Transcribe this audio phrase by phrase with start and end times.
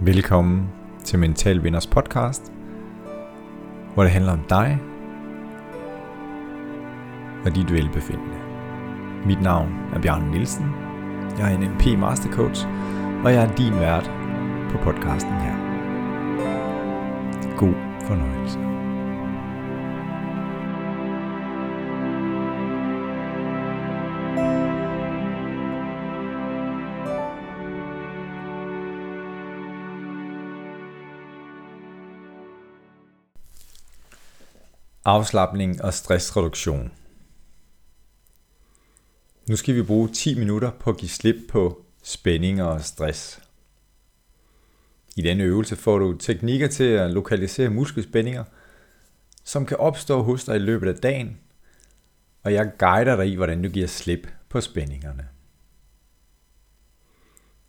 [0.00, 0.68] Velkommen
[1.04, 2.52] til Mental Vinders podcast,
[3.94, 4.78] hvor det handler om dig
[7.44, 8.38] og dit velbefindende.
[9.26, 10.70] Mit navn er Bjørn Nielsen.
[11.38, 12.66] Jeg er en Master Mastercoach,
[13.24, 14.10] og jeg er din vært
[14.70, 15.56] på podcasten her.
[17.56, 17.74] God
[18.06, 18.67] fornøjelse.
[35.08, 36.92] Afslappning og stressreduktion.
[39.48, 43.40] Nu skal vi bruge 10 minutter på at give slip på spændinger og stress.
[45.16, 48.44] I denne øvelse får du teknikker til at lokalisere muskelspændinger,
[49.44, 51.38] som kan opstå hos dig i løbet af dagen,
[52.42, 55.28] og jeg guider dig i, hvordan du giver slip på spændingerne.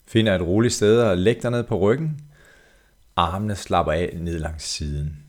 [0.08, 2.22] Find et roligt sted og læg dig ned på ryggen.
[3.16, 5.29] Armene slapper af ned langs siden.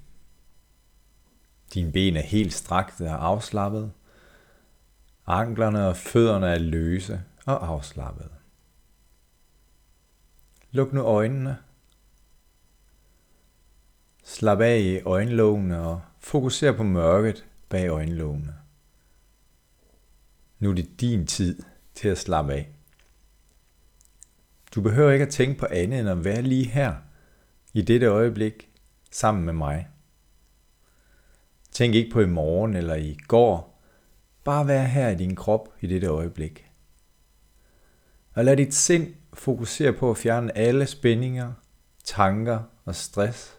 [1.75, 3.93] Dine ben er helt strakte og afslappet.
[5.27, 8.31] Anklerne og fødderne er løse og afslappet.
[10.71, 11.59] Luk nu øjnene.
[14.25, 18.55] Slap af i øjenlågene og fokuser på mørket bag øjenlågene.
[20.59, 21.63] Nu er det din tid
[21.95, 22.69] til at slappe af.
[24.75, 26.95] Du behøver ikke at tænke på andet end at være lige her,
[27.73, 28.71] i dette øjeblik,
[29.11, 29.89] sammen med mig.
[31.73, 33.83] Tænk ikke på i morgen eller i går.
[34.45, 36.71] Bare vær her i din krop i dette øjeblik.
[38.35, 41.53] Og lad dit sind fokusere på at fjerne alle spændinger,
[42.05, 43.59] tanker og stress.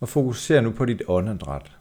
[0.00, 1.76] Og fokuser nu på dit åndedræt.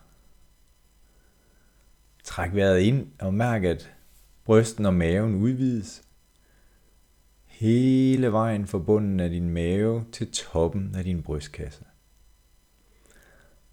[2.23, 3.92] Træk vejret ind og mærk, at
[4.46, 6.04] brysten og maven udvides.
[7.46, 11.84] Hele vejen fra bunden af din mave til toppen af din brystkasse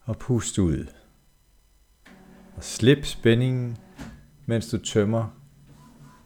[0.07, 0.87] og pust ud.
[2.57, 3.77] Og slip spændingen,
[4.47, 5.41] mens du tømmer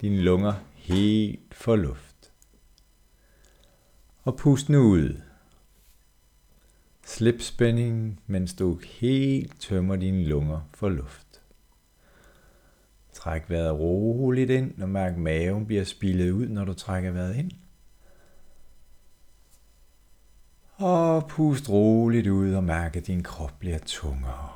[0.00, 2.32] dine lunger helt for luft.
[4.22, 5.20] Og pust nu ud.
[7.06, 11.42] Slip spændingen, mens du helt tømmer dine lunger for luft.
[13.12, 17.50] Træk vejret roligt ind, og mærk maven bliver spillet ud, når du trækker vejret ind.
[20.80, 24.48] Og pust roligt ud og mærk, at din krop bliver tungere.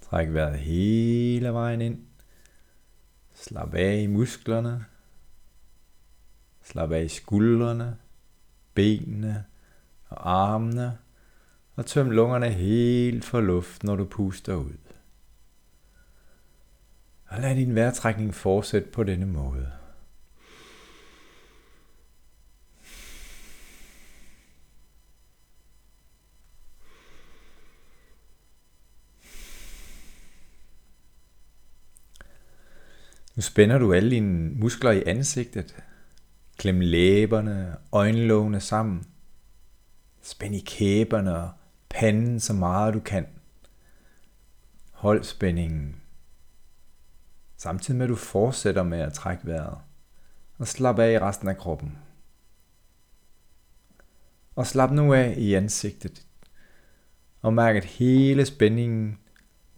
[0.00, 1.98] Træk vejret hele vejen ind.
[3.34, 4.84] Slap af i musklerne.
[6.62, 7.96] Slap af i skuldrene,
[8.74, 9.44] benene
[10.08, 10.98] og armene.
[11.76, 14.78] Og tøm lungerne helt for luft, når du puster ud.
[17.26, 19.77] Og lad din vejrtrækning fortsætte på denne måde.
[33.38, 35.84] Nu spænder du alle dine muskler i ansigtet.
[36.56, 39.04] Klem læberne, øjenlågene sammen.
[40.22, 41.50] Spænd i kæberne og
[41.88, 43.26] panden så meget du kan.
[44.92, 45.96] Hold spændingen.
[47.56, 49.78] Samtidig med at du fortsætter med at trække vejret.
[50.58, 51.98] Og slap af i resten af kroppen.
[54.54, 56.26] Og slap nu af i ansigtet.
[57.42, 59.18] Og mærk, at hele spændingen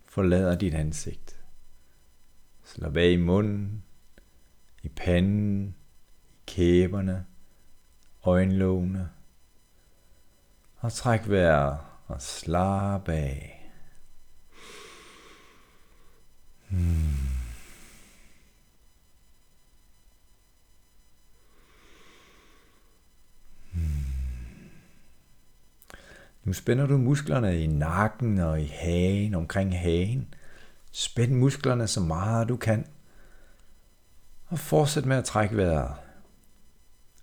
[0.09, 1.40] forlader dit ansigt.
[2.75, 3.83] Slap af i munden,
[4.83, 5.75] i panden,
[6.31, 7.27] i kæberne,
[8.25, 9.09] øjenlågene.
[10.77, 13.71] Og træk vejret og slap af.
[16.69, 16.81] Hmm.
[23.73, 24.05] hmm.
[26.45, 30.35] Nu spænder du musklerne i nakken og i hagen, omkring hagen.
[30.91, 32.87] Spænd musklerne så meget du kan.
[34.47, 35.95] Og fortsæt med at trække vejret.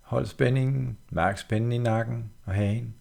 [0.02, 2.94] Hold spændingen, mærk spændingen i nakken og hagen.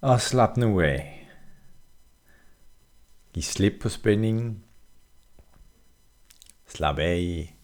[0.00, 1.28] Og slap nu af.
[3.32, 4.64] Giv slip på spændingen.
[6.66, 7.54] Slap af i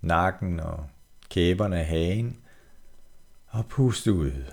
[0.00, 0.88] nakken og
[1.30, 2.40] kæberne af hagen.
[3.46, 4.52] Og pust ud.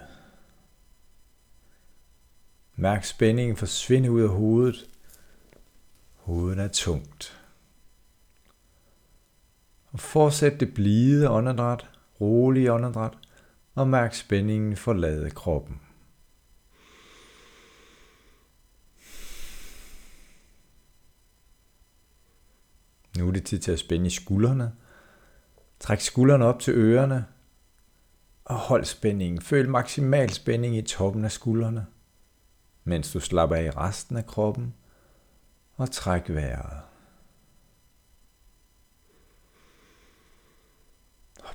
[2.76, 4.90] Mærk spændingen forsvinde ud af hovedet
[6.30, 7.42] Hovedet er tungt.
[9.92, 11.90] Og fortsæt det blide åndedræt,
[12.22, 13.14] rolige åndedræt,
[13.76, 15.82] og mærk spændingen forlade kroppen.
[23.18, 24.74] Nu er det tid til at spænde i skuldrene.
[25.80, 27.26] Træk skuldrene op til ørerne.
[28.46, 29.42] Og hold spændingen.
[29.42, 31.86] Føl maksimal spænding i toppen af skuldrene,
[32.84, 34.74] mens du slapper af i resten af kroppen
[35.80, 36.82] og træk vejret.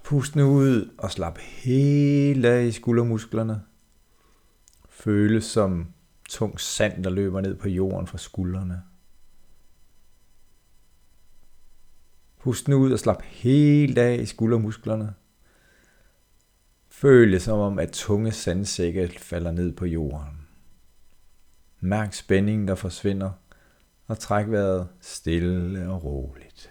[0.05, 3.63] Pust nu ud og slap helt af i skuldermusklerne.
[4.89, 5.93] Føles som
[6.29, 8.83] tung sand, der løber ned på jorden fra skuldrene.
[12.41, 15.15] Pust nu ud og slap helt af i skuldermusklerne.
[16.89, 20.47] Føl det som om, at tunge sandsække falder ned på jorden.
[21.81, 23.31] Mærk spændingen, der forsvinder,
[24.07, 26.71] og træk vejret stille og roligt.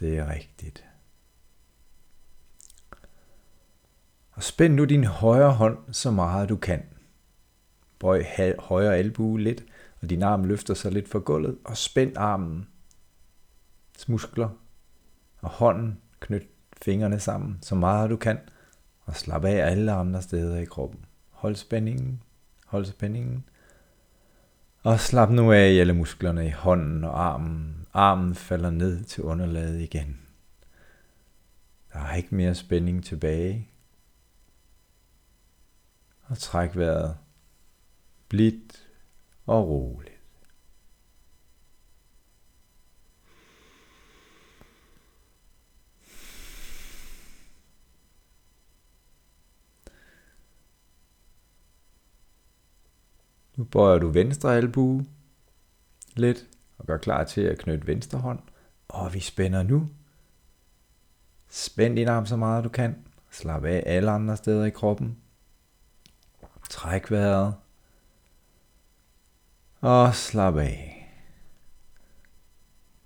[0.00, 0.84] Det er rigtigt.
[4.32, 6.82] Og spænd nu din højre hånd så meget du kan.
[7.98, 8.24] Bøj
[8.58, 9.64] højre albue lidt,
[10.00, 12.68] og din arm løfter sig lidt fra gulvet, og spænd armen.
[14.08, 14.48] Muskler
[15.40, 16.48] og hånden, knyt
[16.82, 18.38] fingrene sammen så meget du kan,
[19.04, 21.04] og slap af alle andre steder i kroppen.
[21.30, 22.22] Hold spændingen,
[22.66, 23.44] hold spændingen.
[24.88, 27.86] Og slap nu af i alle musklerne i hånden og armen.
[27.92, 30.20] Armen falder ned til underlaget igen.
[31.92, 33.68] Der er ikke mere spænding tilbage.
[36.22, 37.16] Og træk vejret
[38.28, 38.88] blidt
[39.46, 40.07] og roligt.
[53.58, 55.06] Nu bøjer du venstre albue
[56.16, 56.46] lidt
[56.78, 58.38] og gør klar til at knytte venstre hånd.
[58.88, 59.88] Og vi spænder nu.
[61.48, 63.06] Spænd din arm så meget du kan.
[63.30, 65.18] Slap af alle andre steder i kroppen.
[66.70, 67.54] Træk vejret.
[69.80, 71.08] Og slap af.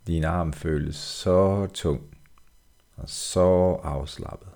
[0.07, 2.17] Din arm føles så tung
[2.97, 4.53] og så afslappet.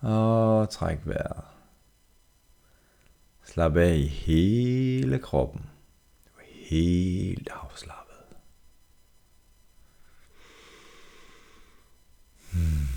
[0.00, 1.44] Og træk vejret.
[3.48, 5.60] Slap af i hele kroppen.
[6.26, 8.16] Du er helt afslappet.
[12.52, 12.88] Hmm.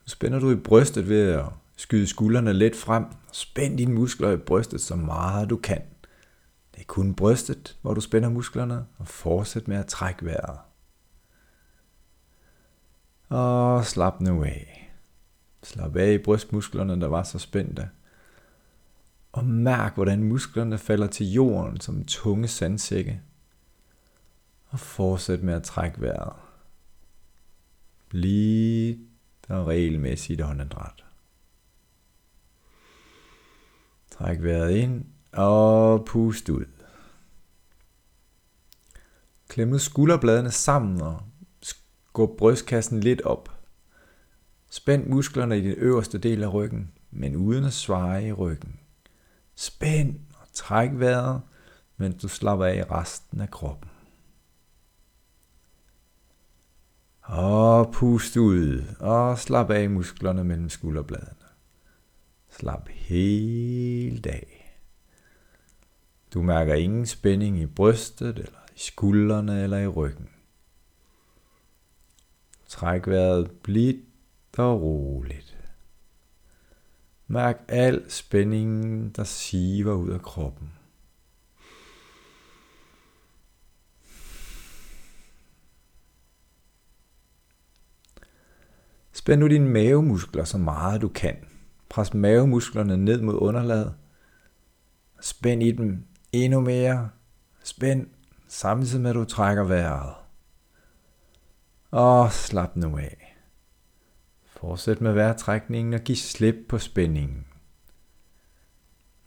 [0.00, 1.44] Nu spænder du i brystet ved at
[1.76, 3.04] skyde skuldrene lidt frem.
[3.32, 5.82] Spænd dine muskler i brystet så meget du kan.
[6.74, 10.58] Det er kun brystet, hvor du spænder musklerne, og fortsæt med at trække vejret.
[13.28, 14.79] Og slap nu af.
[15.62, 17.88] Slap af i brystmusklerne, der var så spændte.
[19.32, 23.20] Og mærk, hvordan musklerne falder til jorden som tunge sandsække.
[24.66, 26.36] Og fortsæt med at trække vejret.
[28.08, 28.98] Bliv
[29.48, 31.04] der regelmæssigt åndedræt.
[34.10, 36.64] Træk vejret ind og pust ud.
[39.48, 41.22] Klem nu skulderbladene sammen og
[41.62, 43.59] skub brystkassen lidt op.
[44.70, 48.80] Spænd musklerne i den øverste del af ryggen, men uden at svare i ryggen.
[49.54, 51.40] Spænd og træk vejret,
[51.96, 53.90] mens du slapper af i resten af kroppen.
[57.22, 61.34] Og pust ud, og slap af musklerne mellem skulderbladene.
[62.50, 64.76] Slap helt af.
[66.34, 70.28] Du mærker ingen spænding i brystet, eller i skuldrene, eller i ryggen.
[72.68, 74.09] Træk vejret blidt
[74.60, 75.58] og roligt.
[77.26, 80.72] Mærk al spændingen, der siver ud af kroppen.
[89.12, 91.36] Spænd nu dine mavemuskler så meget du kan.
[91.88, 93.94] Pres mavemusklerne ned mod underlaget.
[95.20, 97.10] Spænd i dem endnu mere.
[97.64, 98.06] Spænd
[98.48, 100.14] samtidig med at du trækker vejret.
[101.90, 103.29] Og slap nu af.
[104.60, 107.46] Fortsæt med vejrtrækningen og giv slip på spændingen.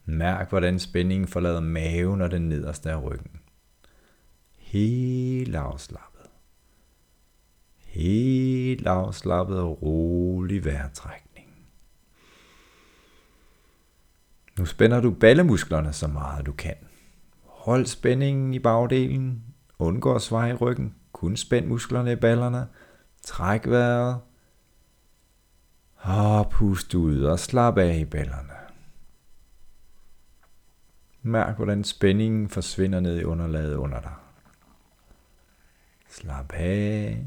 [0.06, 3.40] Mærk, hvordan spændingen forlader maven og den nederste af ryggen.
[4.58, 6.26] Helt afslappet.
[7.78, 11.48] Helt afslappet og rolig vejrtrækning.
[14.60, 16.76] Nu spænder du ballemusklerne så meget du kan.
[17.42, 19.44] Hold spændingen i bagdelen.
[19.80, 20.96] Undgå at sveje i ryggen.
[21.12, 22.68] Kun spænd musklerne i ballerne.
[23.24, 24.20] Træk vejret
[26.04, 28.54] og pust ud og slap af i ballerne.
[31.22, 34.14] Mærk, hvordan spændingen forsvinder ned i underlaget under dig.
[36.10, 37.26] Slap af.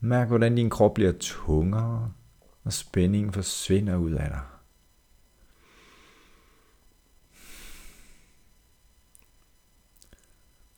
[0.00, 2.12] Mærk, hvordan din krop bliver tungere,
[2.64, 4.40] og spændingen forsvinder ud af dig.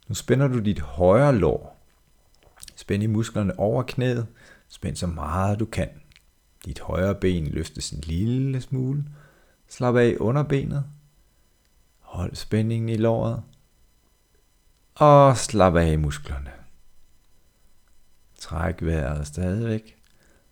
[0.08, 1.74] Nu spænder du dit højre lår
[2.76, 4.26] Spænd i musklerne over knæet.
[4.68, 5.88] Spænd så meget du kan.
[6.64, 9.04] Dit højre ben løftes en lille smule.
[9.68, 10.84] Slap af under benet.
[11.98, 13.42] Hold spændingen i låret.
[14.94, 16.52] Og slap af i musklerne.
[18.38, 19.96] Træk vejret stadigvæk.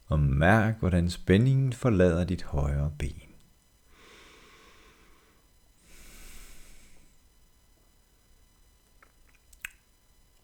[0.06, 3.22] Og mærk, hvordan spændingen forlader dit højre ben.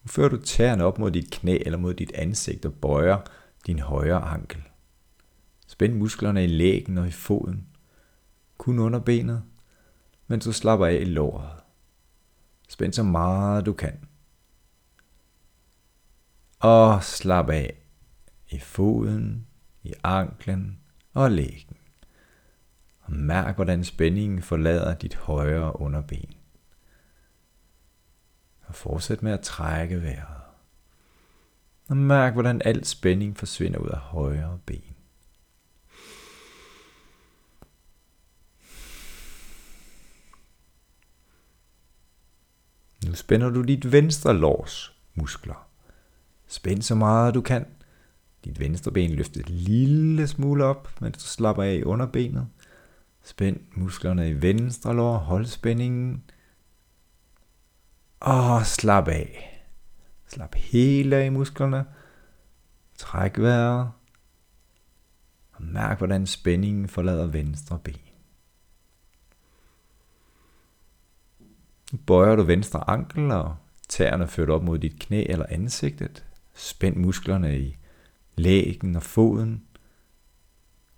[0.02, 3.18] Nu fører du tæerne op mod dit knæ eller mod dit ansigt og bøjer
[3.66, 4.62] din højre ankel.
[5.78, 7.66] Spænd musklerne i lægen og i foden.
[8.56, 9.42] Kun under benet,
[10.26, 11.60] mens du slapper af i låret.
[12.68, 14.08] Spænd så meget du kan.
[16.58, 17.76] Og slap af
[18.50, 19.46] i foden,
[19.82, 20.78] i anklen
[21.14, 21.76] og lægen.
[23.00, 26.34] Og mærk, hvordan spændingen forlader dit højre underben.
[28.66, 30.42] Og fortsæt med at trække vejret.
[31.88, 34.97] Og mærk, hvordan al spænding forsvinder ud af højre ben.
[43.08, 45.68] Nu spænder du dit venstre lårs muskler.
[46.46, 47.66] Spænd så meget du kan.
[48.44, 52.48] Dit venstre ben løftet et lille smule op, mens du slapper af i underbenet.
[53.22, 56.24] Spænd musklerne i venstre lår, hold spændingen.
[58.20, 59.62] Og slap af.
[60.26, 61.84] Slap helt af i musklerne.
[62.96, 63.90] Træk vejret.
[65.52, 68.00] Og mærk, hvordan spændingen forlader venstre ben.
[71.38, 71.46] Nu
[72.06, 73.56] bøjer du venstre ankel, og
[73.88, 76.24] tæerne ført op mod dit knæ eller ansigtet.
[76.54, 77.76] Spænd musklerne i
[78.36, 79.62] lægen og foden.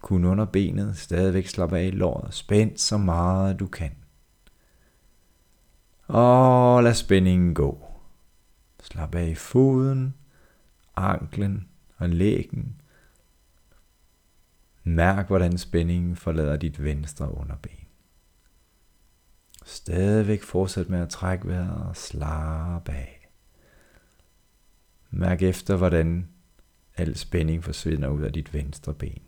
[0.01, 2.35] Kun under benet, stadigvæk slappe af i låret.
[2.35, 3.91] Spænd så meget du kan.
[6.07, 7.85] Og lad spændingen gå.
[8.83, 10.15] Slap af i foden,
[10.97, 12.81] anklen og lægen.
[14.85, 17.80] Mærk, hvordan spændingen forlader dit venstre underben.
[19.71, 23.29] Stadigvæk fortsæt med at trække vejret og slappe af.
[25.11, 26.29] Mærk efter, hvordan
[26.97, 29.23] al spænding forsvinder ud af dit venstre ben.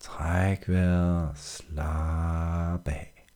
[0.00, 3.26] Træk vejret og slap af.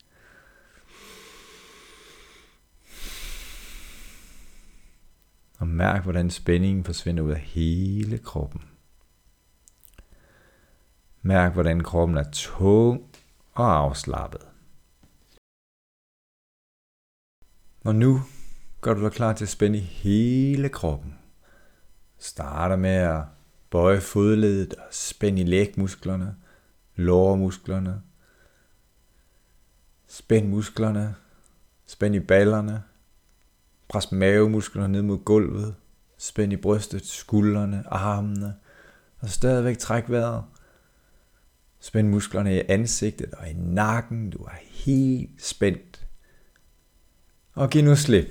[5.59, 8.70] Og mærk, hvordan spændingen forsvinder ud af hele kroppen.
[11.21, 13.09] Mærk, hvordan kroppen er tung
[13.53, 14.41] og afslappet.
[17.83, 18.21] Og nu
[18.81, 21.19] gør du dig klar til at spænde hele kroppen.
[22.17, 23.23] Starter med at
[23.69, 26.35] bøje fodledet og spænde i lægmusklerne,
[26.95, 28.01] lårmusklerne.
[30.07, 31.15] Spænd musklerne,
[31.85, 32.83] spænd i ballerne,
[33.87, 35.75] pres mavemusklerne ned mod gulvet,
[36.17, 38.55] spænd i brystet, skuldrene, armene,
[39.19, 40.43] og stadigvæk træk vejret
[41.83, 44.29] Spænd musklerne i ansigtet og i nakken.
[44.29, 46.07] Du er helt spændt.
[47.53, 48.27] Og giv nu slip.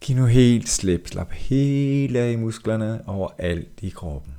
[0.00, 1.08] Giv nu helt slip.
[1.08, 4.34] Slap helt af i musklerne over alt i kroppen.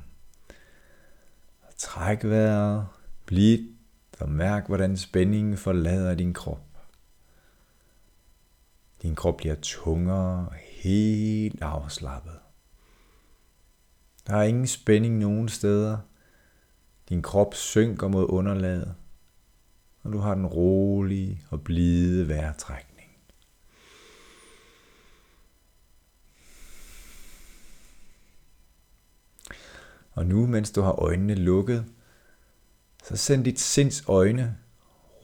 [1.62, 2.86] Og træk vejret
[3.26, 3.70] blidt
[4.20, 6.66] og mærk, hvordan spændingen forlader din krop.
[9.02, 12.38] Din krop bliver tungere og helt afslappet.
[14.26, 15.98] Der er ingen spænding nogen steder.
[17.12, 18.94] Din krop synker mod underlaget,
[20.02, 23.10] og du har den rolige og blide vejrtrækning.
[30.12, 31.84] Og nu, mens du har øjnene lukket,
[33.04, 34.58] så send dit sinds øjne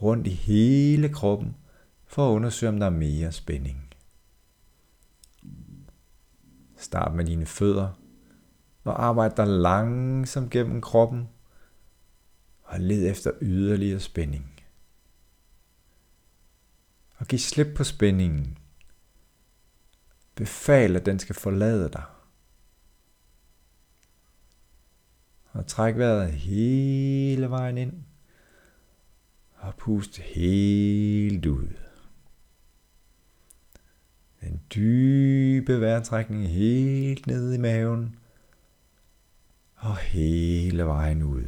[0.01, 1.55] rundt i hele kroppen
[2.07, 3.93] for at undersøge, om der er mere spænding.
[6.77, 7.89] Start med dine fødder
[8.83, 11.27] og arbejd dig langsomt gennem kroppen
[12.69, 14.61] og led efter yderligere spænding.
[17.17, 18.57] Og giv slip på spændingen.
[20.35, 22.03] Befal, at den skal forlade dig.
[25.51, 28.03] Og træk vejret hele vejen ind.
[29.55, 31.73] Og pust helt ud.
[34.41, 38.15] En dybe vejrtrækning helt ned i maven.
[39.75, 41.47] Og hele vejen ud.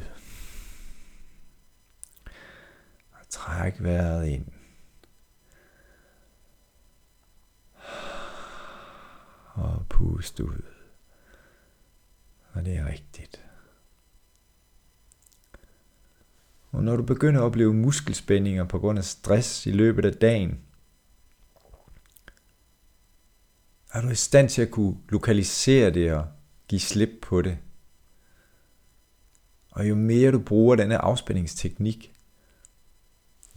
[3.31, 4.45] Træk vejret ind.
[9.53, 10.61] Og pust ud.
[12.53, 13.45] Og det er rigtigt.
[16.71, 20.59] Og når du begynder at opleve muskelspændinger på grund af stress i løbet af dagen,
[23.93, 26.27] er du i stand til at kunne lokalisere det og
[26.67, 27.57] give slip på det.
[29.71, 32.13] Og jo mere du bruger denne afspændingsteknik,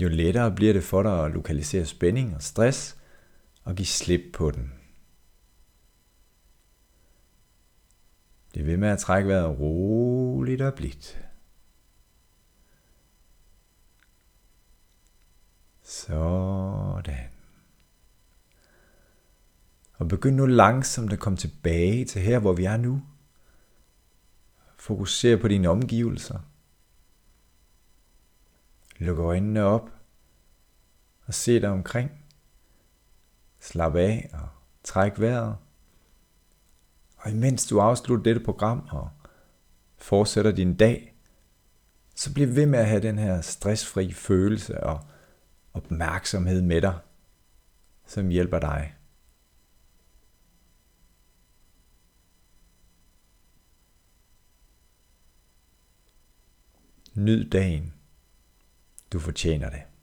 [0.01, 2.97] jo lettere bliver det for dig at lokalisere spænding og stress
[3.65, 4.73] og give slip på den.
[8.55, 11.19] Det vil ved med at trække vejret roligt og blidt.
[15.83, 17.29] Sådan.
[19.95, 23.03] Og begynd nu langsomt at komme tilbage til her, hvor vi er nu.
[24.77, 26.39] Fokuser på dine omgivelser.
[28.99, 29.91] Luk øjnene op
[31.27, 32.11] og se dig omkring.
[33.61, 34.49] Slap af og
[34.85, 35.57] træk vejret.
[37.17, 39.11] Og imens du afslutter dette program og
[39.97, 41.15] fortsætter din dag,
[42.17, 45.01] så bliv ved med at have den her stressfri følelse og
[45.75, 46.99] opmærksomhed med dig,
[48.07, 48.95] som hjælper dig.
[57.15, 57.95] Nyd dagen.
[59.15, 59.94] Du fortjener det.